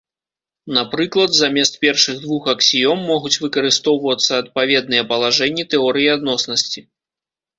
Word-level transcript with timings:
Напрыклад, 0.77 1.31
замест 1.39 1.73
першых 1.83 2.15
двух 2.23 2.43
аксіём 2.53 2.97
могуць 3.11 3.33
выкарыстоўвацца 3.43 4.31
адпаведныя 4.45 5.03
палажэнні 5.11 5.63
тэорыі 5.75 6.09
адноснасці. 6.17 6.79